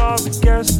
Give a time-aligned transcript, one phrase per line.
[0.00, 0.79] Don't be afraid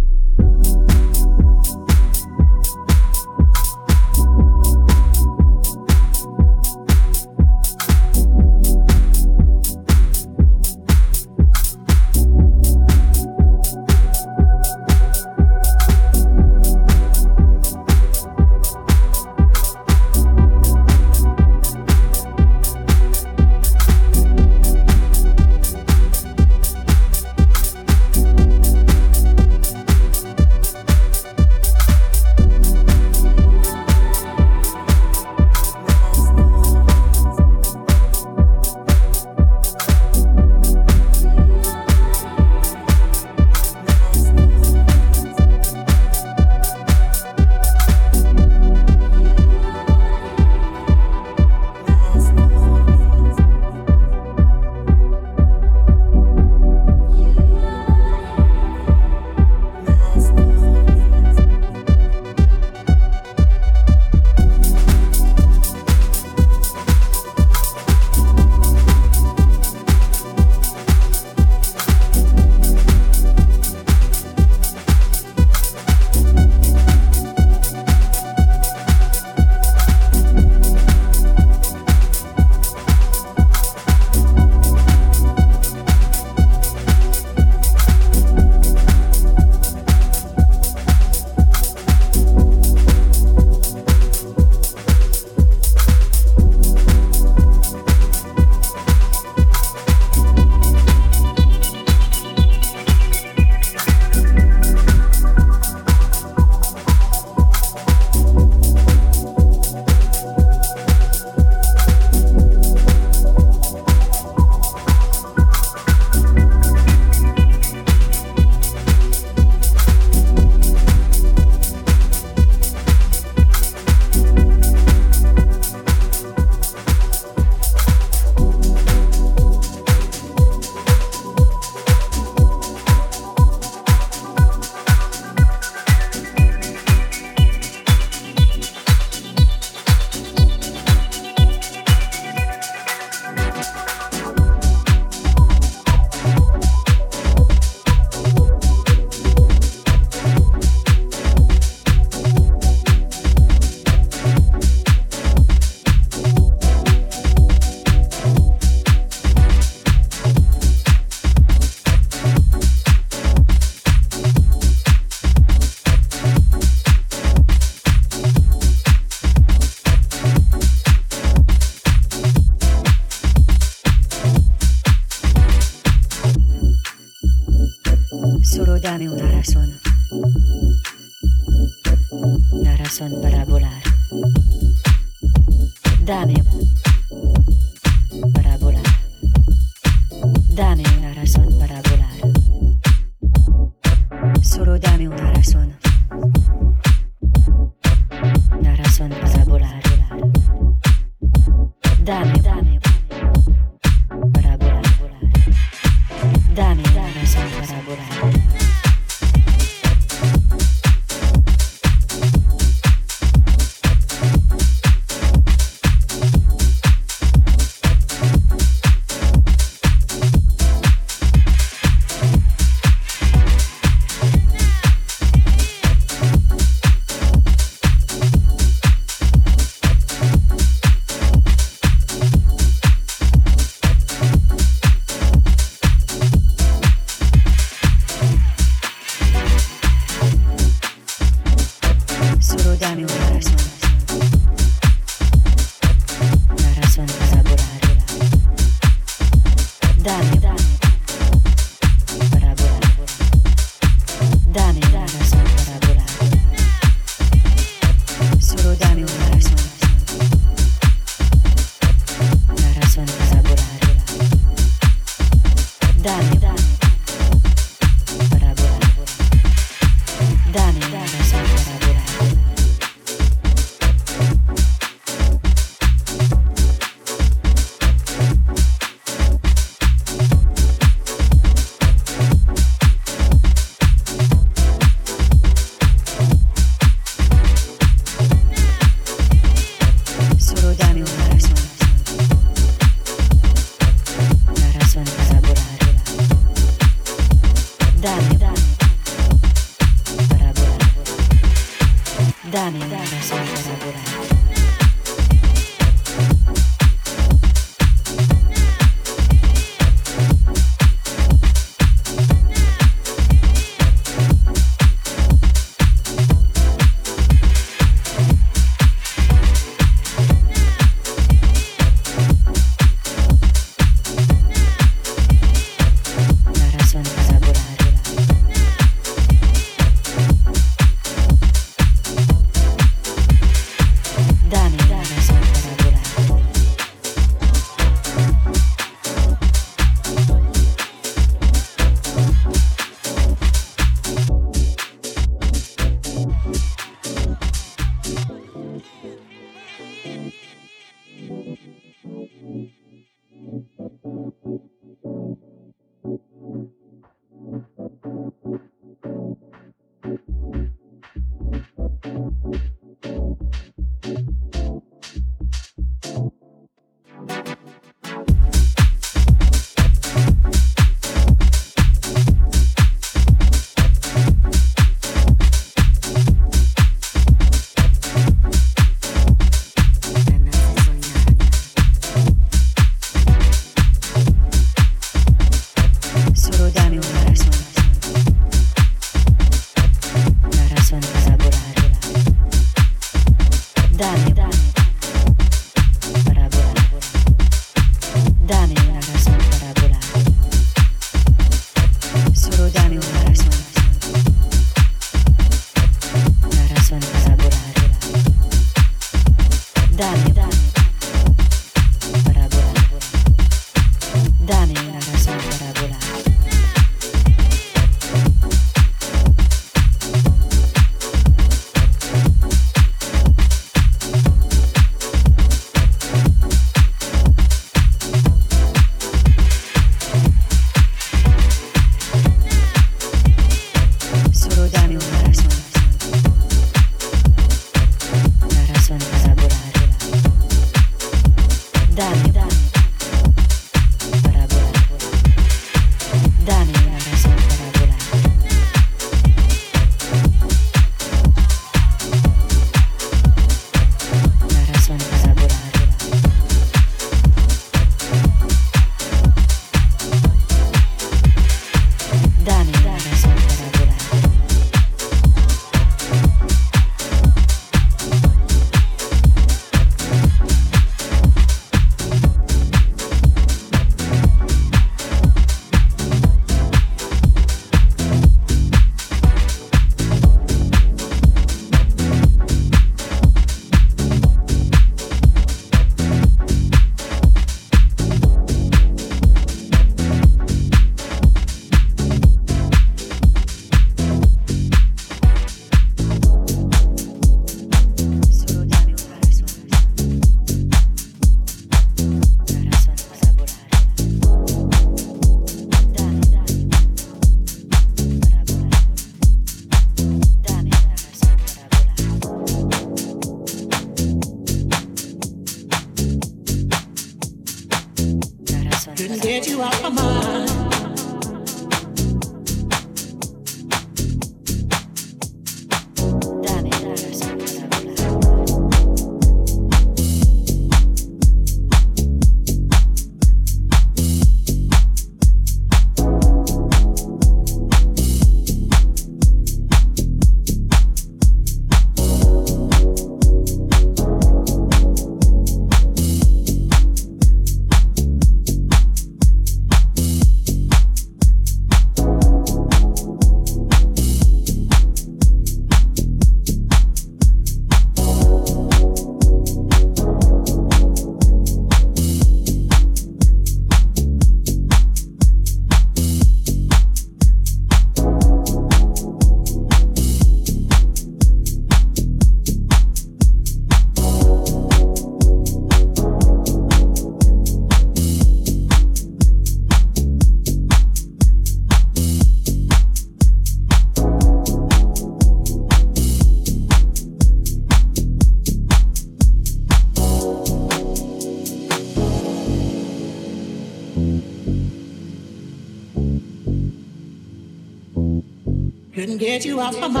[599.61, 600.00] up my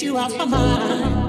[0.00, 1.20] get you out my mind.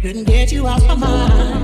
[0.00, 1.59] Couldn't get you out my mind.